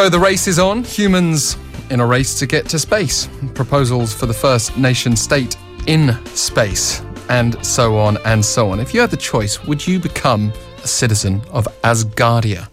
[0.00, 0.82] So the race is on.
[0.82, 1.58] Humans
[1.90, 3.28] in a race to get to space.
[3.52, 8.80] Proposals for the first nation state in space, and so on and so on.
[8.80, 12.70] If you had the choice, would you become a citizen of Asgardia?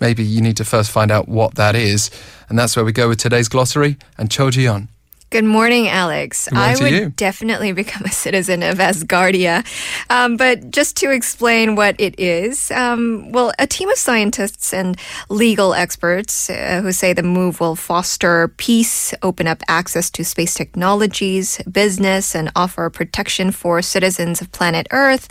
[0.00, 2.12] Maybe you need to first find out what that is,
[2.48, 4.86] and that's where we go with today's glossary and Cho Ji-yeon.
[5.30, 6.50] Good morning, Alex.
[6.50, 7.08] morning I would you.
[7.10, 9.62] definitely become a citizen of Asgardia.
[10.08, 14.98] Um, but just to explain what it is, um, well, a team of scientists and
[15.28, 20.54] legal experts uh, who say the move will foster peace, open up access to space
[20.54, 25.28] technologies, business, and offer protection for citizens of planet Earth,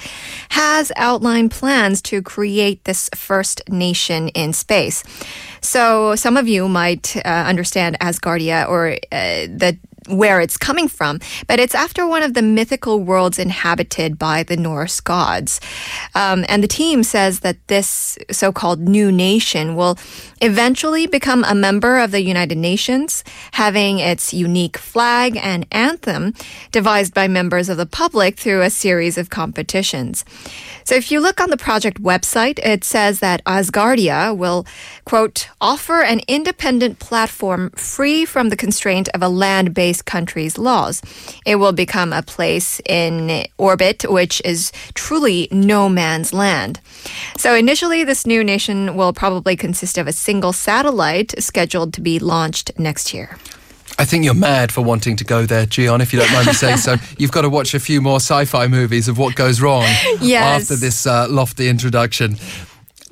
[0.50, 5.03] has outlined plans to create this first nation in space.
[5.61, 11.20] So some of you might uh, understand Asgardia or uh, the where it's coming from,
[11.47, 15.59] but it's after one of the mythical worlds inhabited by the Norse gods.
[16.16, 19.97] Um, and the team says that this so called new nation will
[20.41, 26.33] eventually become a member of the United Nations, having its unique flag and anthem
[26.71, 30.23] devised by members of the public through a series of competitions.
[30.83, 34.66] So if you look on the project website, it says that Asgardia will,
[35.03, 41.02] quote, offer an independent platform free from the constraint of a land based country's laws.
[41.45, 46.80] It will become a place in orbit which is truly no man's land.
[47.38, 52.20] So initially, this new nation will probably consist of a single satellite scheduled to be
[52.20, 53.38] launched next year.
[54.00, 56.54] I think you're mad for wanting to go there, Gian, if you don't mind me
[56.54, 56.98] saying so.
[57.17, 59.84] You've got to watch a few more sci fi movies of what goes wrong
[60.22, 60.61] Yes.
[60.61, 62.38] after this uh, lofty introduction.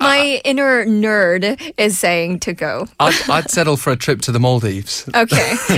[0.00, 2.86] My inner nerd is saying to go.
[3.00, 5.08] I'd, I'd settle for a trip to the Maldives.
[5.14, 5.54] Okay.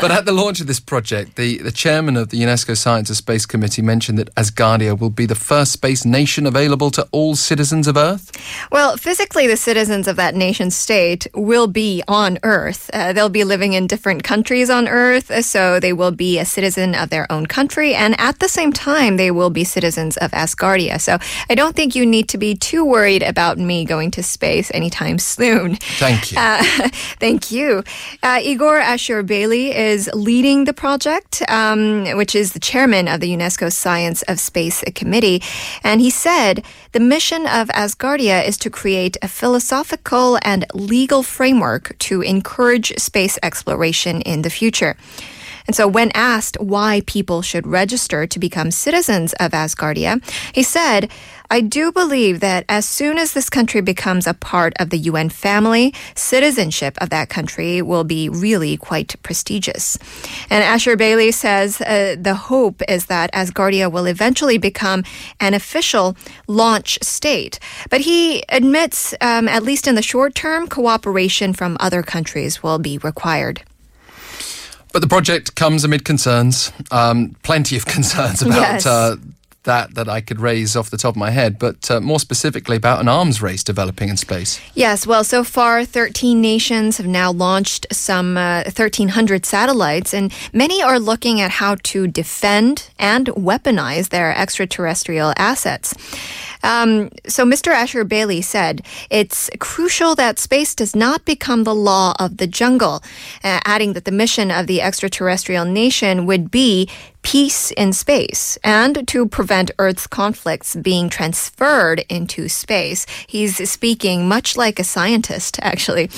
[0.00, 3.16] But at the launch of this project, the, the chairman of the UNESCO Science and
[3.16, 7.86] Space Committee mentioned that Asgardia will be the first space nation available to all citizens
[7.86, 8.30] of Earth.
[8.72, 12.90] Well, physically, the citizens of that nation state will be on Earth.
[12.92, 16.44] Uh, they'll be living in different countries on Earth, uh, so they will be a
[16.44, 20.30] citizen of their own country, and at the same time, they will be citizens of
[20.32, 21.00] Asgardia.
[21.00, 21.18] So
[21.48, 25.18] I don't think you need to be too worried about me going to space anytime
[25.36, 25.76] soon.
[25.76, 26.38] Thank you.
[26.38, 26.62] Uh,
[27.18, 27.84] thank you.
[28.22, 33.72] Uh, Igor Ashurbeyli is leading the project, um, which is the chairman of the UNESCO
[33.72, 35.42] Science of Space Committee.
[35.82, 41.96] And he said the mission of Asgardia is to create a philosophical and legal framework
[41.98, 44.96] to encourage space exploration in the future.
[45.70, 50.20] And so, when asked why people should register to become citizens of Asgardia,
[50.52, 51.08] he said,
[51.48, 55.28] I do believe that as soon as this country becomes a part of the UN
[55.28, 59.96] family, citizenship of that country will be really quite prestigious.
[60.50, 65.04] And Ashurbeyli says uh, the hope is that Asgardia will eventually become
[65.38, 66.16] an official
[66.48, 67.60] launch state.
[67.90, 72.80] But he admits, um, at least in the short term, cooperation from other countries will
[72.80, 73.62] be required.
[74.92, 78.86] But the project comes amid concerns, um, plenty of concerns about Yes.
[78.86, 79.16] uh,
[79.64, 82.76] that that I could raise off the top of my head, but uh, more specifically
[82.76, 84.58] about an arms race developing in space.
[84.74, 90.82] Yes, well, so far, 13 nations have now launched some uh, 1,300 satellites, and many
[90.82, 95.94] are looking at how to defend and weaponize their extraterrestrial assets.
[96.62, 97.72] Um, so, Mr.
[97.74, 103.02] Ashurbeyli said it's crucial that space does not become the law of the jungle,
[103.44, 106.88] uh, adding that the mission of the extraterrestrial nation would be
[107.22, 113.04] peace in space and to prevent Earth's conflicts being transferred into space.
[113.26, 116.08] He's speaking much like a scientist, actually.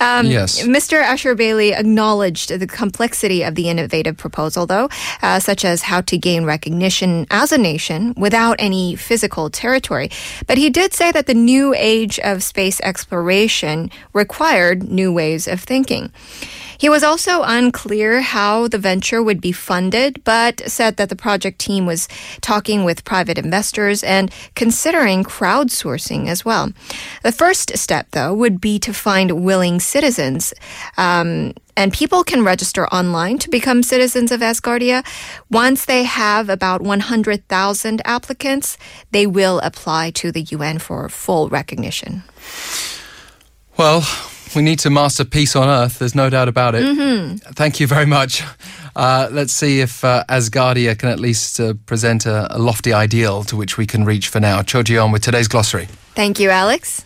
[0.00, 0.62] Um, Yes.
[0.62, 1.02] Mr.
[1.02, 4.90] Ashurbeyli acknowledged the complexity of the innovative proposal, though,
[5.22, 9.89] uh, such as how to gain recognition as a nation without any physical territory.
[10.46, 15.60] But he did say that the new age of space exploration required new ways of
[15.60, 16.12] thinking.
[16.80, 21.58] He was also unclear how the venture would be funded, but said that the project
[21.58, 22.08] team was
[22.40, 26.72] talking with private investors and considering crowdsourcing as well.
[27.22, 30.54] The first step, though, would be to find willing citizens.
[30.96, 35.04] Um, and people can register online to become citizens of Asgardia.
[35.50, 38.78] Once they have about 100,000 applicants,
[39.10, 42.22] they will apply to the UN for full recognition.
[43.76, 44.02] Well,
[44.54, 45.98] we need to master peace on Earth.
[45.98, 46.84] There's no doubt about it.
[46.84, 47.52] Mm-hmm.
[47.52, 48.42] Thank you very much.
[48.96, 53.44] Uh, let's see if uh, Asgardia can at least uh, present a, a lofty ideal
[53.44, 54.62] to which we can reach for now.
[54.62, 55.86] Cho Ji-yeon with today's glossary.
[56.14, 57.04] Thank you, Alex.